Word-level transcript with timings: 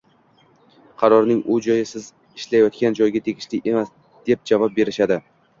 Qarorning 1.01 1.43
u 1.55 1.57
joyi 1.67 1.83
siz 1.89 2.07
ishlayotgan 2.41 2.97
joyga 3.01 3.21
tegishli 3.29 3.63
emas 3.75 3.93
deb 4.31 4.51
javob 4.55 4.79
berishadi. 4.81 5.21